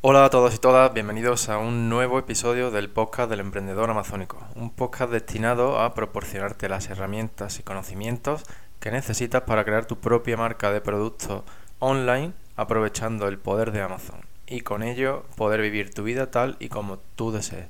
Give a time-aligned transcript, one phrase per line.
[0.00, 4.38] Hola a todos y todas, bienvenidos a un nuevo episodio del podcast del emprendedor amazónico,
[4.54, 8.44] un podcast destinado a proporcionarte las herramientas y conocimientos
[8.78, 11.42] que necesitas para crear tu propia marca de productos
[11.80, 16.68] online aprovechando el poder de Amazon y con ello poder vivir tu vida tal y
[16.68, 17.66] como tú desees.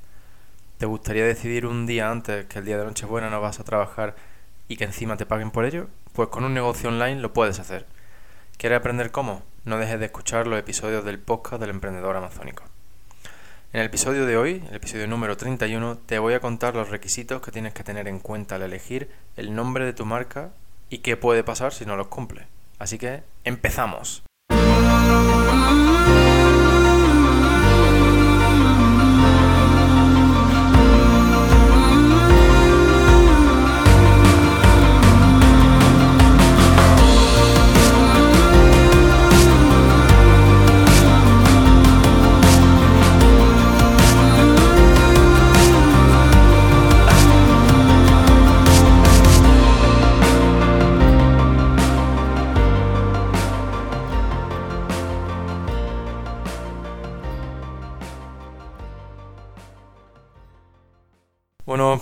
[0.77, 4.15] ¿Te gustaría decidir un día antes que el día de Nochebuena no vas a trabajar
[4.67, 5.87] y que encima te paguen por ello?
[6.13, 7.87] Pues con un negocio online lo puedes hacer.
[8.59, 9.41] ¿Quieres aprender cómo?
[9.63, 12.65] No dejes de escuchar los episodios del podcast del emprendedor amazónico.
[13.71, 17.41] En el episodio de hoy, el episodio número 31, te voy a contar los requisitos
[17.41, 20.49] que tienes que tener en cuenta al elegir el nombre de tu marca
[20.89, 22.47] y qué puede pasar si no los cumple.
[22.79, 24.23] Así que, empezamos.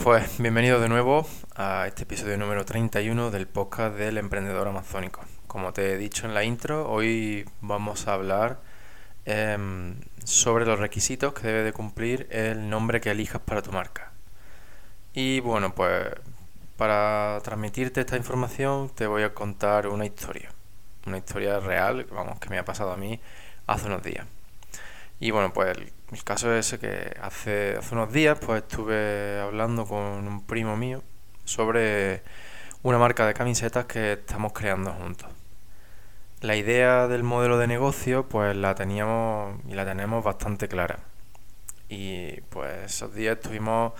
[0.03, 5.21] Pues bienvenido de nuevo a este episodio número 31 del podcast del emprendedor amazónico.
[5.47, 8.59] Como te he dicho en la intro, hoy vamos a hablar
[9.25, 14.11] em, sobre los requisitos que debe de cumplir el nombre que elijas para tu marca.
[15.13, 16.07] Y bueno, pues
[16.75, 20.51] para transmitirte esta información te voy a contar una historia.
[21.05, 23.19] Una historia real, vamos, que me ha pasado a mí
[23.65, 24.25] hace unos días.
[25.19, 25.91] Y bueno, pues el,
[26.23, 31.03] caso es ese que hace, hace unos días pues estuve hablando con un primo mío
[31.43, 32.23] sobre
[32.83, 35.29] una marca de camisetas que estamos creando juntos.
[36.41, 40.99] La idea del modelo de negocio pues la teníamos y la tenemos bastante clara.
[41.89, 43.93] Y pues esos días estuvimos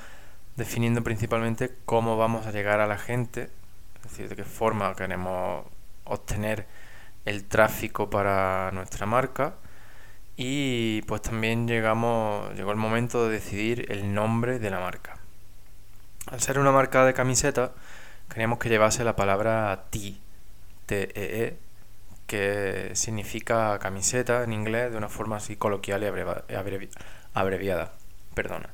[0.55, 3.49] definiendo principalmente cómo vamos a llegar a la gente,
[3.95, 5.65] es decir, de qué forma queremos
[6.05, 6.67] obtener
[7.26, 9.55] el tráfico para nuestra marca
[10.37, 15.17] y pues también llegamos, llegó el momento de decidir el nombre de la marca.
[16.27, 17.71] Al ser una marca de camiseta,
[18.30, 20.15] queríamos que llevase la palabra T,
[20.86, 21.58] T-E-E, e,
[22.27, 26.55] que significa camiseta en inglés de una forma así coloquial y
[27.33, 27.93] abreviada.
[28.36, 28.70] Perdona.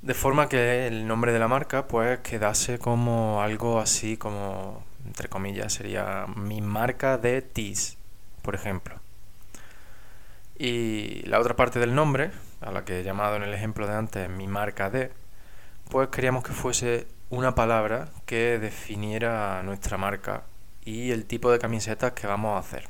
[0.00, 5.28] De forma que el nombre de la marca pues quedase como algo así como, entre
[5.28, 7.98] comillas, sería mi marca de tees,
[8.42, 9.00] por ejemplo.
[10.56, 13.94] Y la otra parte del nombre, a la que he llamado en el ejemplo de
[13.94, 15.10] antes mi marca de,
[15.90, 20.44] pues queríamos que fuese una palabra que definiera nuestra marca
[20.84, 22.88] y el tipo de camisetas que vamos a hacer.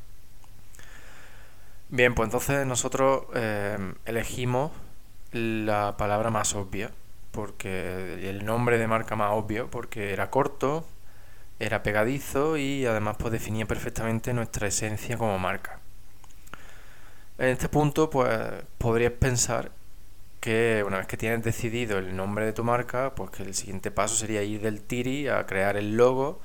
[1.89, 4.73] Bien, pues entonces nosotros eh, elegimos
[5.33, 6.91] la palabra más obvia,
[7.31, 10.85] porque el nombre de marca más obvio, porque era corto,
[11.59, 15.81] era pegadizo y además pues definía perfectamente nuestra esencia como marca.
[17.39, 18.39] En este punto, pues
[18.79, 19.73] podrías pensar
[20.41, 23.91] que una vez que tienes decidido el nombre de tu marca, pues que el siguiente
[23.91, 26.41] paso sería ir del Tiri a crear el logo,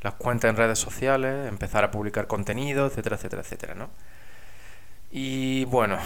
[0.00, 3.90] las cuentas en redes sociales, empezar a publicar contenido, etcétera, etcétera, etcétera, ¿no?
[5.12, 5.98] Y bueno,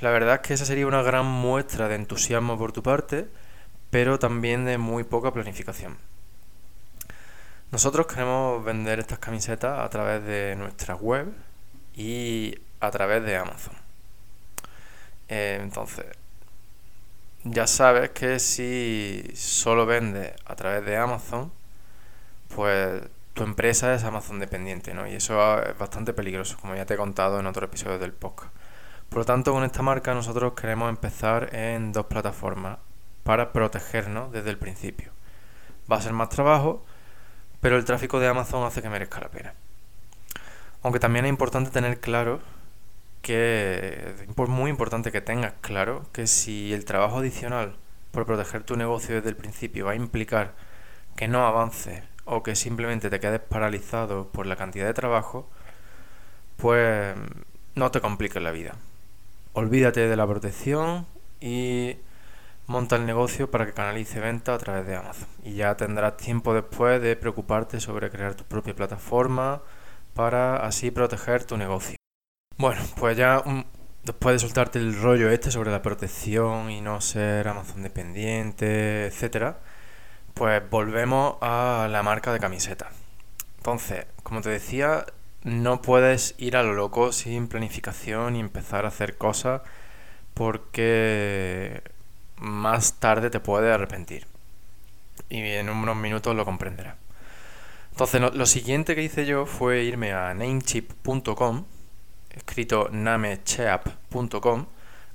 [0.00, 3.28] la verdad es que esa sería una gran muestra de entusiasmo por tu parte,
[3.90, 5.98] pero también de muy poca planificación.
[7.70, 11.32] Nosotros queremos vender estas camisetas a través de nuestra web
[11.94, 13.74] y a través de Amazon.
[15.28, 16.06] Eh, entonces,
[17.44, 21.52] ya sabes que si solo vendes a través de Amazon,
[22.54, 23.02] pues
[23.34, 25.06] tu empresa es Amazon dependiente, ¿no?
[25.06, 28.52] Y eso es bastante peligroso, como ya te he contado en otro episodio del podcast.
[29.08, 32.78] Por lo tanto, con esta marca nosotros queremos empezar en dos plataformas
[33.22, 35.12] para protegernos desde el principio.
[35.90, 36.84] Va a ser más trabajo,
[37.60, 39.54] pero el tráfico de Amazon hace que merezca la pena.
[40.82, 42.40] Aunque también es importante tener claro
[43.28, 47.76] que es muy importante que tengas claro que si el trabajo adicional
[48.10, 50.54] por proteger tu negocio desde el principio va a implicar
[51.14, 55.46] que no avances o que simplemente te quedes paralizado por la cantidad de trabajo,
[56.56, 57.14] pues
[57.74, 58.76] no te compliques la vida.
[59.52, 61.06] Olvídate de la protección
[61.38, 61.98] y
[62.66, 65.28] monta el negocio para que canalice venta a través de Amazon.
[65.44, 69.60] Y ya tendrás tiempo después de preocuparte sobre crear tu propia plataforma
[70.14, 71.97] para así proteger tu negocio.
[72.58, 73.42] Bueno, pues ya
[74.04, 79.60] después de soltarte el rollo este sobre la protección y no ser Amazon dependiente, etcétera,
[80.34, 82.90] pues volvemos a la marca de camiseta.
[83.58, 85.06] Entonces, como te decía,
[85.44, 89.62] no puedes ir a lo loco sin planificación y empezar a hacer cosas
[90.34, 91.82] porque
[92.38, 94.26] más tarde te puedes arrepentir.
[95.30, 96.96] Y en unos minutos lo comprenderás.
[97.92, 101.64] Entonces, lo, siguiente que hice yo fue irme a namecheap.com,
[102.38, 104.66] escrito namecheap.com,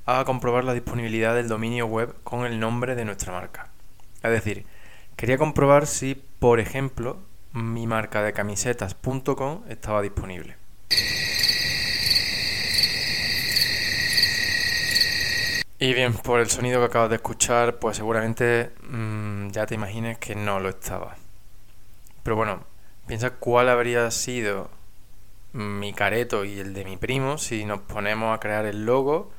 [0.05, 3.69] a comprobar la disponibilidad del dominio web con el nombre de nuestra marca.
[4.21, 4.65] Es decir,
[5.15, 7.17] quería comprobar si, por ejemplo,
[7.53, 10.57] mi marca de camisetas.com estaba disponible.
[15.79, 20.17] Y bien, por el sonido que acabas de escuchar, pues seguramente mm, ya te imagines
[20.17, 21.15] que no lo estaba.
[22.23, 22.63] Pero bueno,
[23.05, 24.69] piensa cuál habría sido
[25.53, 29.31] mi careto y el de mi primo si nos ponemos a crear el logo,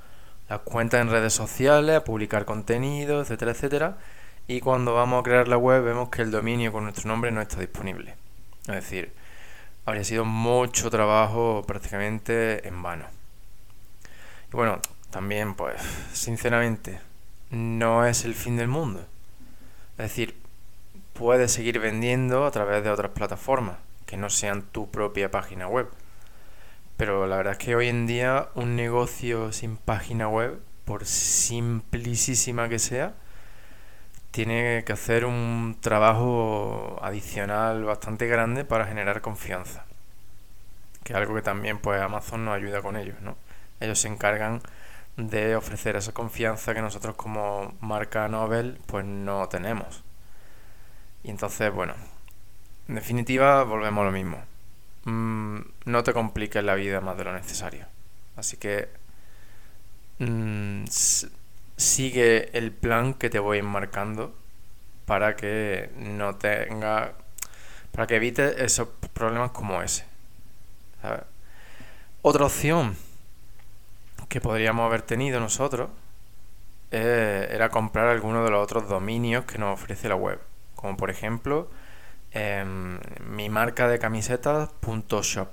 [0.49, 3.99] las cuentas en redes sociales, a publicar contenido, etcétera, etcétera.
[4.47, 7.41] Y cuando vamos a crear la web vemos que el dominio con nuestro nombre no
[7.41, 8.15] está disponible.
[8.67, 9.13] Es decir,
[9.87, 13.07] habría sido mucho trabajo prácticamente en vano.
[14.53, 14.81] Y bueno,
[15.11, 15.81] también, pues,
[16.13, 17.01] sinceramente,
[17.51, 19.01] no es el fin del mundo.
[19.93, 20.37] Es decir,
[21.13, 23.77] puedes seguir vendiendo a través de otras plataformas
[24.07, 25.89] que no sean tu propia página web.
[26.96, 32.69] Pero la verdad es que hoy en día un negocio sin página web, por simplicísima
[32.69, 33.14] que sea,
[34.31, 39.87] tiene que hacer un trabajo adicional bastante grande para generar confianza.
[41.02, 43.37] Que es algo que también pues Amazon nos ayuda con ellos, ¿no?
[43.81, 44.61] Ellos se encargan
[45.17, 50.02] de ofrecer esa confianza que nosotros como marca Nobel pues no tenemos.
[51.23, 51.94] Y entonces, bueno,
[52.88, 54.54] en definitiva volvemos a lo mismo.
[55.05, 57.87] Mm, no te compliques la vida más de lo necesario.
[58.37, 58.89] Así que
[60.19, 60.85] mm,
[61.77, 64.35] sigue el plan que te voy enmarcando
[65.06, 67.15] para que no tenga
[67.93, 70.05] para que evites esos problemas como ese.
[72.23, 72.97] Otra opción
[74.29, 75.91] que podríamos haber tenido nosotros
[76.91, 80.41] eh, era comprar alguno de los otros dominios que nos ofrece la web.
[80.75, 81.69] Como por ejemplo,
[82.35, 84.71] em, mi marca de camisetas
[85.23, 85.49] .shop.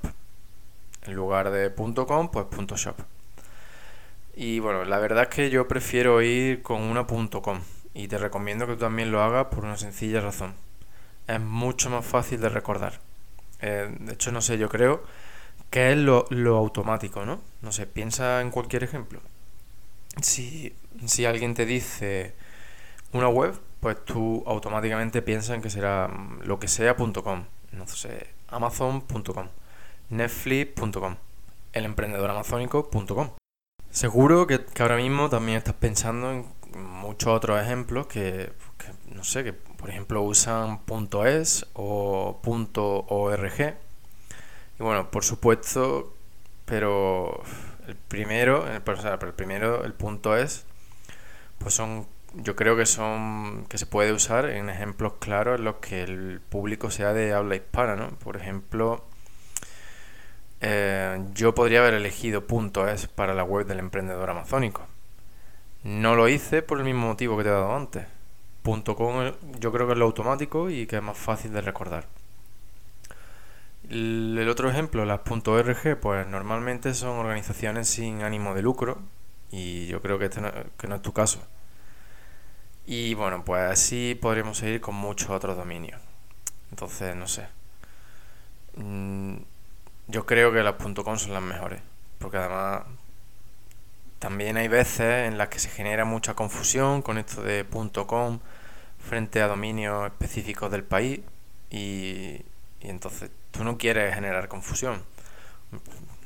[1.04, 2.96] En lugar de .com, pues .shop.
[4.36, 7.62] Y bueno, la verdad es que yo prefiero ir con una .com
[7.94, 10.56] y te recomiendo que tú también lo hagas por una sencilla razón.
[11.28, 13.00] Es mucho más fácil de recordar.
[13.62, 15.04] Eh, de hecho, no sé, yo creo
[15.70, 16.26] que es lo,
[16.58, 17.42] automático, ¿no?
[17.62, 19.22] No sé, piensa en cualquier ejemplo.
[20.22, 20.74] Si,
[21.06, 22.34] si alguien te dice
[23.14, 26.10] una web, pues tú automáticamente piensas en que será
[26.44, 27.46] lo que sea.com.
[27.74, 29.48] No sé, amazon.com,
[30.10, 31.16] netflix.com,
[31.74, 33.32] elemprendedoramazónico.com.
[33.90, 36.46] Seguro que, ahora mismo también estás pensando en
[36.78, 38.54] muchos otros ejemplos que,
[39.08, 40.82] no sé, que por ejemplo usan
[41.26, 42.40] .es o
[43.10, 43.76] .org.
[44.80, 46.14] Y bueno, por supuesto,
[46.66, 47.42] pero
[47.88, 50.66] el primero, el, el primero, el punto es,
[51.58, 55.76] pues son, yo creo que son, que se puede usar en ejemplos claros en los
[55.78, 58.10] que el público sea de habla hispana, ¿no?
[58.20, 59.04] Por ejemplo,
[60.62, 62.46] eh, yo podría haber elegido
[62.88, 64.86] .es para la web del emprendedor amazónico.
[65.84, 68.06] No lo hice por el mismo motivo que te he dado antes.
[68.64, 72.06] .com yo creo que es lo automático y que es más fácil de recordar.
[73.90, 79.00] El otro ejemplo, las .org, pues normalmente son organizaciones sin ánimo de lucro
[79.52, 80.42] y yo creo que este
[80.78, 81.42] que no es tu caso.
[82.86, 86.02] Y bueno, pues así podríamos seguir con muchos otros dominios.
[86.72, 87.48] Entonces, no sé.
[88.76, 89.38] Mm,
[90.08, 91.82] yo creo que las .com son las mejores,
[92.20, 92.84] porque además
[94.20, 97.66] también hay veces en las que se genera mucha confusión con esto de
[98.08, 98.40] .com
[99.00, 101.22] frente a dominios específicos del país
[101.70, 102.42] y,
[102.82, 105.04] y entonces tú no quieres generar confusión.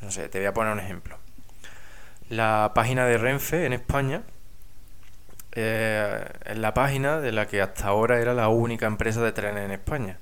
[0.02, 1.18] No sé, te voy a poner un ejemplo.
[2.30, 4.24] La página de Renfe en España
[5.56, 9.66] eh, es la página de la que hasta ahora era la única empresa de trenes
[9.66, 10.20] en España.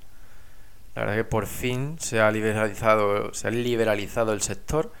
[0.94, 4.92] La verdad es que por fin se ha liberalizado, se ha liberalizado el sector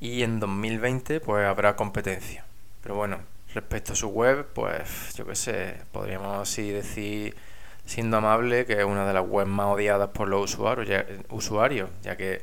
[0.00, 2.44] y en 2020 pues habrá competencia.
[2.82, 3.18] Pero bueno,
[3.52, 7.34] respecto a su web, pues yo qué sé, podríamos así decir,
[7.84, 11.90] siendo amable, que es una de las webs más odiadas por los usuarios, ya, usuarios,
[12.02, 12.42] ya que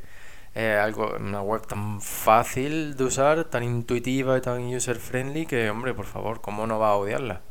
[0.56, 5.70] es algo, una web tan fácil de usar, tan intuitiva y tan user friendly que,
[5.70, 7.42] hombre, por favor, ¿cómo no va a odiarla?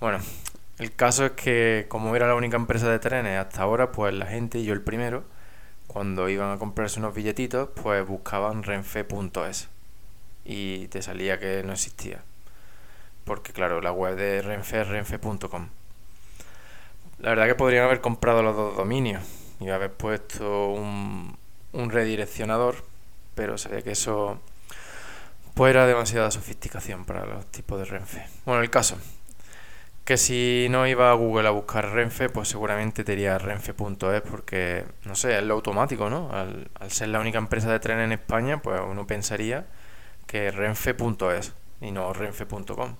[0.00, 0.18] Bueno,
[0.78, 4.26] el caso es que como era la única empresa de trenes hasta ahora, pues la
[4.26, 5.24] gente, y yo el primero,
[5.86, 9.68] cuando iban a comprarse unos billetitos, pues buscaban renfe.es
[10.44, 12.22] y te salía que no existía.
[13.24, 15.68] Porque claro, la web de Renfe es renfe.com.
[17.18, 19.22] La verdad que podrían haber comprado los dos dominios
[19.60, 21.36] y haber puesto un,
[21.72, 22.76] un redireccionador,
[23.34, 24.40] pero sabía que eso
[25.54, 28.26] pues era demasiada sofisticación para los tipos de Renfe.
[28.46, 28.98] Bueno, el caso,
[30.04, 35.14] que si no iba a Google a buscar Renfe, pues seguramente te renfe.es porque, no
[35.14, 36.30] sé, es lo automático, ¿no?
[36.32, 39.66] Al, al, ser la única empresa de tren en España, pues uno pensaría
[40.26, 42.96] que renfe.es y no renfe.com.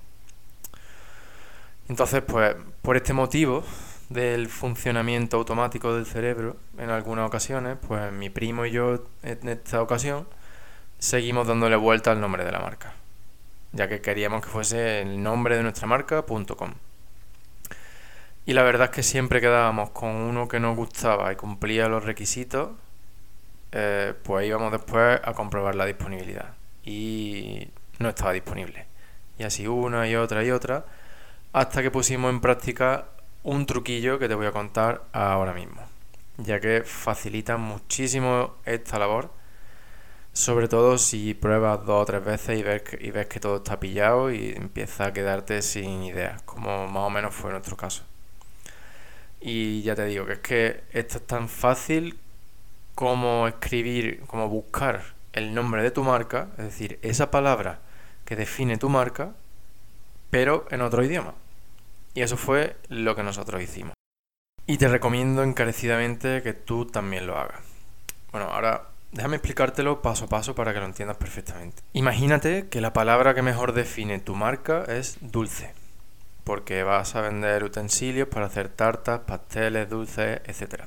[1.88, 3.64] Entonces, pues por este motivo
[4.10, 9.80] del funcionamiento automático del cerebro, en algunas ocasiones, pues mi primo y yo en esta
[9.80, 10.26] ocasión
[10.98, 12.92] seguimos dándole vuelta al nombre de la marca,
[13.72, 16.74] ya que queríamos que fuese el nombre de nuestra marca.com.
[18.46, 22.04] Y la verdad es que siempre quedábamos con uno que nos gustaba y cumplía los
[22.04, 22.70] requisitos,
[23.70, 26.54] eh, pues íbamos después a comprobar la disponibilidad.
[26.82, 27.68] Y
[28.00, 28.86] no estaba disponible.
[29.38, 30.84] Y así una y otra y otra,
[31.52, 33.06] hasta que pusimos en práctica
[33.42, 35.82] un truquillo que te voy a contar ahora mismo,
[36.36, 39.30] ya que facilita muchísimo esta labor,
[40.32, 43.56] sobre todo si pruebas dos o tres veces y ves que, y ves que todo
[43.56, 48.04] está pillado y empieza a quedarte sin ideas, como más o menos fue nuestro caso.
[49.40, 52.18] Y ya te digo que es que esto es tan fácil
[52.94, 57.80] como escribir, como buscar el nombre de tu marca, es decir, esa palabra
[58.26, 59.32] que define tu marca,
[60.30, 61.34] pero en otro idioma.
[62.14, 63.94] Y eso fue lo que nosotros hicimos.
[64.66, 67.60] Y te recomiendo encarecidamente que tú también lo hagas.
[68.32, 71.82] Bueno, ahora déjame explicártelo paso a paso para que lo entiendas perfectamente.
[71.92, 75.74] Imagínate que la palabra que mejor define tu marca es dulce,
[76.44, 80.84] porque vas a vender utensilios para hacer tartas, pasteles, dulces, etc.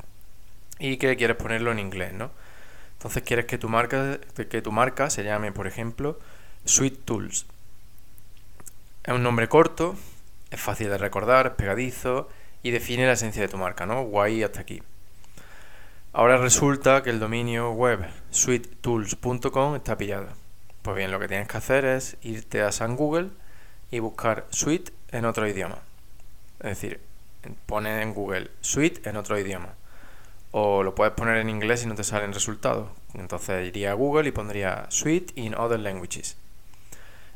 [0.79, 2.31] Y que quieres ponerlo en inglés, ¿no?
[2.93, 6.17] Entonces quieres que tu marca, que tu marca se llame, por ejemplo,
[6.63, 7.45] Sweet Tools.
[9.03, 9.97] Es un nombre corto,
[10.53, 12.29] es fácil de recordar, es pegadizo
[12.61, 14.03] y define la esencia de tu marca, ¿no?
[14.03, 14.81] Guay hasta aquí.
[16.13, 20.27] Ahora resulta que el dominio web sweettools.com está pillado.
[20.83, 23.29] Pues bien, lo que tienes que hacer es irte a San Google
[23.89, 25.79] y buscar Sweet en otro idioma.
[26.59, 26.99] Es decir,
[27.65, 29.69] pone en Google Sweet en otro idioma.
[30.51, 32.89] O lo puedes poner en inglés y no te salen resultados.
[33.15, 36.37] Entonces iría a Google y pondría Sweet in other languages.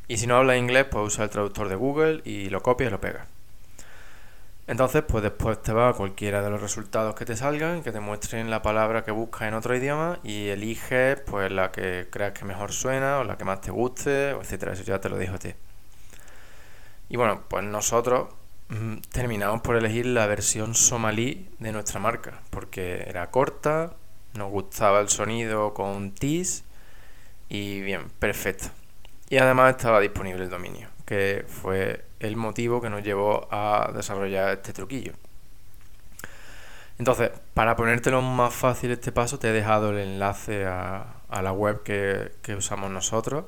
[0.08, 2.90] Y si no habla inglés, pues usa el traductor de Google y lo copia y
[2.90, 3.28] lo pega.
[4.68, 8.02] Entonces, pues después te va a cualquiera de los resultados que te salgan, que te
[8.02, 12.44] muestren la palabra que buscas en otro idioma y eliges pues la que creas que
[12.44, 14.74] mejor suena o la que más te guste, etcétera.
[14.74, 15.54] Eso ya te lo dijo a ti.
[17.10, 18.30] Y bueno, pues nosotros
[18.70, 23.94] mm, terminamos por elegir la versión somalí de nuestra marca, porque era corta,
[24.34, 26.66] nos gustaba el sonido con tis
[27.50, 28.68] y bien, perfecto.
[29.30, 34.54] Y además estaba disponible el dominio, que fue el motivo que nos llevó a desarrollar
[34.54, 35.14] este truquillo.
[36.98, 41.84] Entonces, para ponértelo más fácil este paso, te he dejado el enlace a, la web
[41.84, 43.46] que, que, usamos nosotros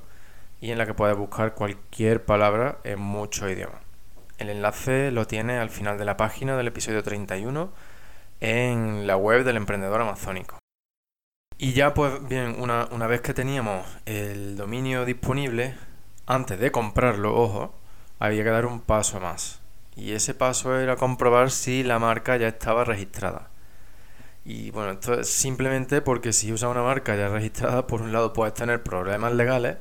[0.61, 3.81] y en la que puedes buscar cualquier palabra en muchos idiomas.
[4.37, 7.71] El enlace lo tienes al final de la página del episodio 31
[8.41, 10.59] en la web del emprendedor amazónico.
[11.61, 15.75] Y ya pues bien, una, vez que teníamos el dominio disponible,
[16.25, 17.75] antes de comprarlo, ojo,
[18.17, 19.59] había que dar un paso más.
[19.97, 23.49] Y ese paso era comprobar si la marca ya estaba registrada.
[24.45, 28.31] Y bueno, esto es simplemente porque si usas una marca ya registrada, por un lado
[28.31, 29.79] puedes tener problemas legales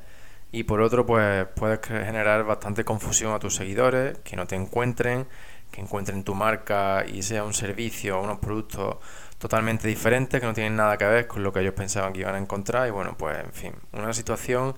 [0.51, 5.29] y por otro pues puedes generar bastante confusión a tus seguidores, que no te encuentren,
[5.71, 8.97] que encuentren tu marca y sea un servicio o unos productos
[9.39, 12.35] totalmente diferentes que no tienen nada que ver con lo que ellos pensaban que iban
[12.35, 14.75] a encontrar y bueno, pues en fin, una situación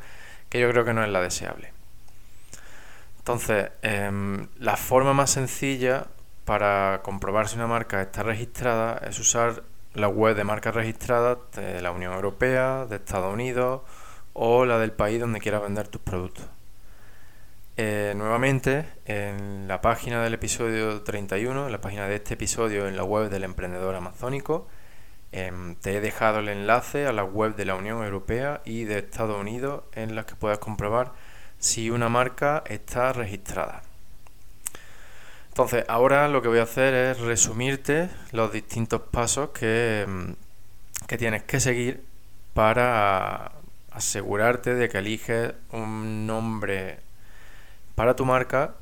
[0.48, 1.72] que yo creo que no es la deseable.
[3.18, 6.06] Entonces, em, la forma más sencilla
[6.44, 9.62] para comprobar si una marca está registrada es usar
[9.94, 13.82] la web de marcas registradas de la Unión Europea, de Estados Unidos
[14.32, 16.46] o la del país donde quieras vender tus productos.
[17.82, 22.94] Eh, nuevamente, en la página del episodio 31, en la página de este episodio en
[22.94, 24.68] la web del emprendedor amazónico,
[25.32, 28.98] em, te he dejado el enlace a la web de la Unión Europea y de
[28.98, 31.12] Estados Unidos en las que puedas comprobar
[31.58, 33.80] si una marca está registrada.
[35.48, 40.34] Entonces, ahora lo que voy a hacer es resumirte los distintos pasos que, em,
[41.06, 42.04] que tienes que seguir
[42.52, 43.52] para
[43.90, 47.08] asegurarte de que eliges un nombre
[47.94, 48.74] para tu marca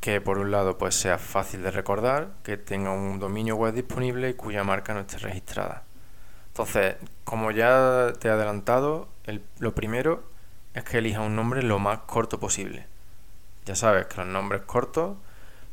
[0.00, 4.30] que por un lado pues sea fácil de recordar, que tenga un dominio web disponible
[4.30, 5.84] y cuya marca no esté registrada.
[6.48, 9.08] Entonces, como ya te he adelantado,
[9.58, 10.24] lo primero
[10.74, 12.86] es que elija un nombre lo más corto posible.
[13.66, 15.16] Ya sabes que los nombres cortos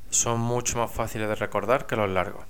[0.09, 2.45] son mucho más fáciles de recordar que los largos.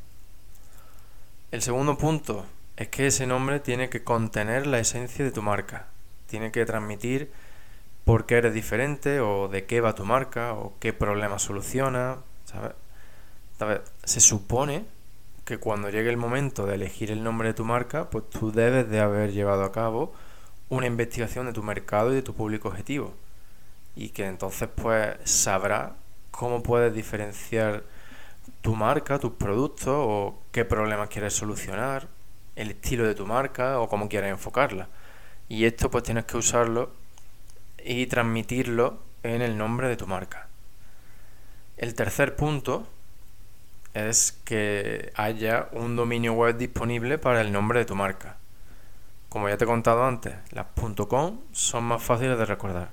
[1.52, 2.46] El segundo punto
[2.76, 5.88] es que ese nombre tiene que contener la esencia de tu marca.
[6.28, 7.32] Tiene que transmitir
[8.08, 12.72] por qué eres diferente o de qué va tu marca o qué problema soluciona, ¿sabes?
[14.06, 14.86] Se supone
[15.44, 18.90] que cuando llegue el momento de elegir el nombre de tu marca, pues tú debes
[18.90, 20.14] de haber llevado a cabo
[20.70, 23.14] una investigación de tu mercado y de tu público objetivo.
[23.94, 25.92] Y que entonces pues sabrás
[26.32, 27.84] cómo puedes diferenciar
[28.62, 32.08] tu marca, tus productos o qué problemas quieres solucionar,
[32.56, 34.88] el estilo de tu marca o cómo quieres enfocarla.
[35.50, 36.90] Y esto pues tienes que usarlo
[37.84, 40.48] y transmitirlo en el nombre de tu marca.
[41.78, 42.88] El tercer punto
[43.94, 48.38] es que haya un dominio web disponible para el nombre de tu marca.
[49.30, 50.68] Como ya te he contado antes, las
[51.08, 52.92] .com son más fáciles de recordar.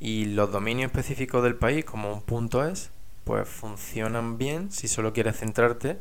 [0.00, 2.90] Y los dominios específicos del país, como un .es,
[3.24, 5.98] pues funcionan bien si solo quieres centrarte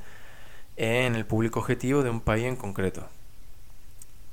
[0.78, 3.08] en el público objetivo de un país en concreto.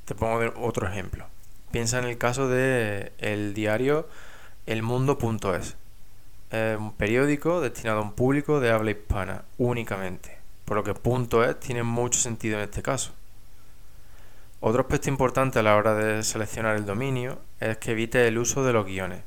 [0.04, 1.26] Te pongo otro ejemplo.
[1.72, 4.06] Piensa en el caso de el diario
[4.66, 5.76] elmundo.es
[6.50, 10.36] es un periódico destinado a un público de habla hispana únicamente,
[10.66, 13.12] por lo que punto es tiene mucho sentido en este caso.
[14.60, 18.62] Otro aspecto importante a la hora de seleccionar el dominio es que evite el uso
[18.64, 19.22] de los guiones.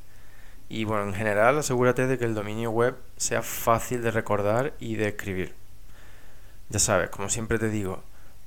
[0.68, 4.94] Y bueno, en general asegúrate de que el dominio web sea fácil de recordar y
[4.94, 5.52] de escribir.
[6.68, 8.04] Ya sabes, como siempre te digo,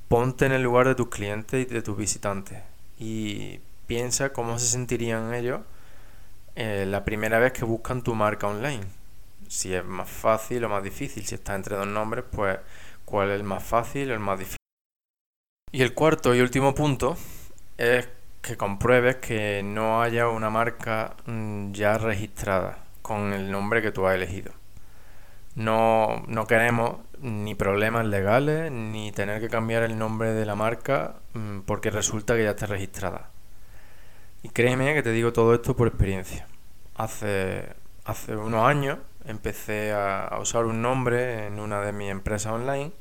[0.08, 2.60] ponte en el lugar de tus clientes y de tus visitantes
[2.98, 5.62] y piensa cómo se sentirían ellos
[6.56, 8.86] eh, la primera vez que buscan tu marca online.
[9.48, 12.60] Si es más fácil o más difícil, si está entre dos nombres, pues
[13.04, 14.58] cuál es el más fácil o el más difícil.
[15.72, 17.18] Y el cuarto y último punto
[17.78, 18.08] es
[18.44, 24.06] que compruebes que no haya una marca mm, ya registrada con el nombre que tú
[24.06, 24.52] has elegido.
[25.56, 31.16] No, no queremos ni problemas legales ni tener que cambiar el nombre de la marca
[31.34, 33.32] mm, porque resulta que ya está registrada.
[34.44, 36.48] Y créeme que te digo todo esto por experiencia.
[36.96, 37.74] Hace,
[38.06, 42.92] hace unos años empecé a, usar un nombre en una de mis empresas online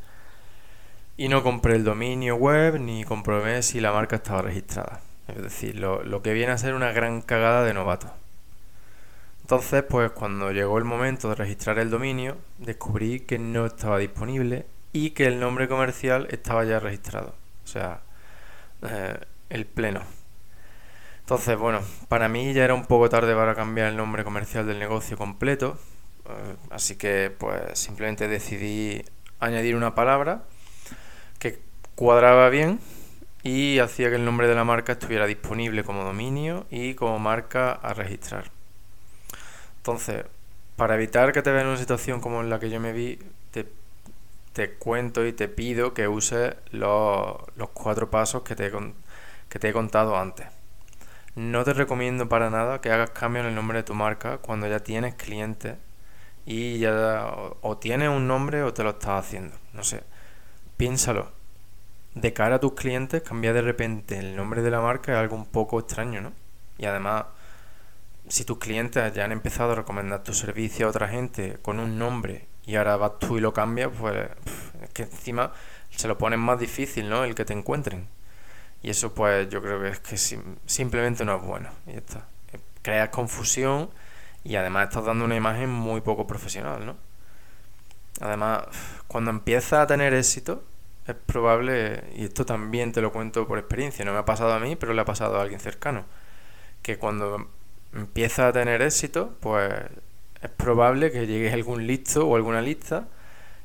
[1.16, 5.00] y no compré el dominio web ni comprobé si la marca estaba registrada.
[5.28, 8.12] Es decir, lo, lo que viene a ser una gran cagada de novato.
[9.42, 14.66] Entonces, pues cuando llegó el momento de registrar el dominio, descubrí que no estaba disponible
[14.92, 17.34] y que el nombre comercial estaba ya registrado.
[17.64, 18.00] O sea,
[18.82, 20.02] eh, el pleno.
[21.28, 24.78] Entonces, bueno, para mí ya era un poco tarde para cambiar el nombre comercial del
[24.78, 25.76] negocio completo,
[26.24, 29.04] eh, así que pues simplemente decidí
[29.38, 30.44] añadir una palabra
[31.38, 31.58] que
[31.96, 32.80] cuadraba bien
[33.42, 37.72] y hacía que el nombre de la marca estuviera disponible como dominio y como marca
[37.72, 38.50] a registrar.
[39.76, 40.24] Entonces,
[40.76, 43.18] para evitar que te veas en una situación como en la que yo me vi,
[44.54, 48.72] te, cuento y te pido que uses los, los cuatro pasos que te,
[49.50, 50.57] que te he contado antes.
[51.38, 54.66] No te recomiendo para nada que hagas cambio en el nombre de tu marca cuando
[54.66, 55.76] ya tienes clientes
[56.44, 59.54] y ya o, tienes un nombre o te lo estás haciendo.
[59.72, 60.02] No sé.
[60.76, 61.30] Piénsalo.
[62.16, 65.36] De cara a tus clientes, cambiar de repente el nombre de la marca es algo
[65.36, 66.32] un poco extraño, ¿no?
[66.76, 67.26] Y además,
[68.26, 72.00] si tus clientes ya han empezado a recomendar tu servicio a otra gente con un
[72.00, 74.28] nombre y ahora vas tú y lo cambias, pues
[74.82, 75.52] es que encima
[75.90, 77.22] se lo ponen más difícil, ¿no?
[77.22, 78.08] El que te encuentren.
[78.82, 80.16] Y eso pues yo creo que es que
[80.66, 81.70] simplemente no es bueno.
[81.86, 82.26] Y está.
[82.82, 83.90] Creas confusión
[84.44, 86.96] y además estás dando una imagen muy poco profesional, ¿no?
[88.20, 88.64] Además,
[89.06, 90.64] cuando empiezas a tener éxito,
[91.06, 94.58] es probable, y esto también te lo cuento por experiencia, no me ha pasado a
[94.58, 96.04] mí, pero le ha pasado a alguien cercano,
[96.82, 97.48] que cuando
[97.94, 99.72] empiezas a tener éxito, pues
[100.42, 103.08] es probable que llegues a algún listo o alguna lista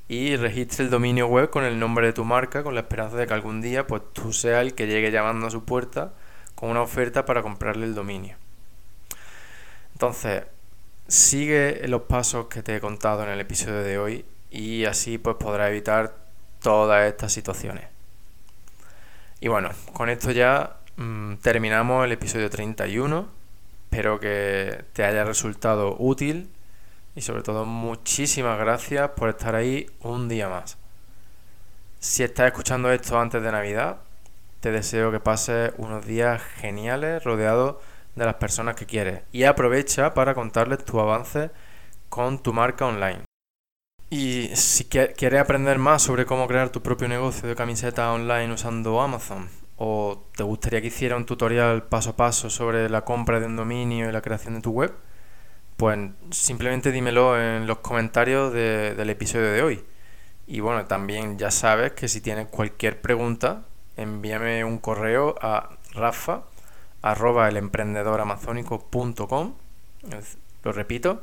[0.08, 3.28] y registre el dominio web con el nombre de tu marca con la esperanza de
[3.28, 6.14] que algún día pues tú seas el que llegue llamando a su puerta
[6.56, 8.38] con una oferta para comprarle el dominio.
[9.94, 10.44] Entonces,
[11.08, 15.36] sigue los pasos que te he contado en el episodio de hoy y así pues
[15.38, 16.16] podrás evitar
[16.62, 17.86] todas estas situaciones.
[19.40, 23.28] Y bueno, con esto ya mm, terminamos el episodio 31.
[23.92, 26.50] Espero que te haya resultado útil
[27.16, 30.78] y sobre todo muchísimas gracias por estar ahí un día más.
[32.00, 33.98] Si estás escuchando esto antes de Navidad,
[34.60, 37.82] te deseo que pases unos días geniales rodeado
[38.16, 41.52] de las personas que quieres y aprovecha para contarles tu avance
[42.10, 43.24] con tu marca online.
[44.10, 49.02] Y si quieres aprender más sobre cómo crear tu propio negocio de camiseta online usando
[49.02, 53.48] Amazon, o te gustaría que hiciera un tutorial paso a paso sobre la compra de
[53.48, 54.94] un dominio y la creación de tu web,
[55.84, 59.84] pues simplemente dímelo en los comentarios del episodio de hoy.
[60.48, 63.66] Y bueno, también ya sabes que si tienes cualquier pregunta,
[63.98, 66.44] envíame un correo a rafa
[67.02, 69.56] arroba elemprendedoramazónico.com.
[70.64, 71.22] Lo repito,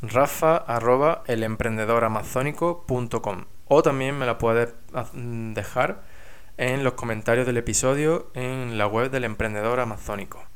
[0.00, 3.46] rafa arroba elemprendedoramazónico.com.
[3.66, 4.74] O también me la puedes
[5.12, 6.04] dejar
[6.56, 10.47] en los comentarios del episodio en la web del emprendedor amazónico.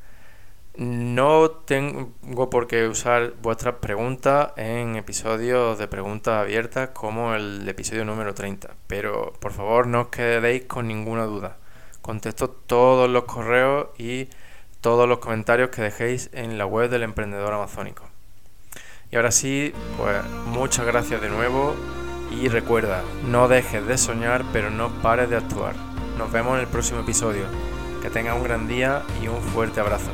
[0.75, 8.05] No tengo por qué usar vuestras preguntas en episodios de preguntas abiertas como el episodio
[8.05, 11.57] número 30, pero por favor no os quedéis con ninguna duda.
[12.01, 14.29] Contesto todos los correos y
[14.81, 18.05] todos los comentarios que dejéis en la web del emprendedor amazónico.
[19.11, 21.75] Y ahora sí, pues muchas gracias de nuevo
[22.31, 25.75] y recuerda, no dejes de soñar pero no pares de actuar.
[26.17, 27.45] Nos vemos en el próximo episodio.
[28.03, 30.11] Que tengas un gran día y un fuerte abrazo.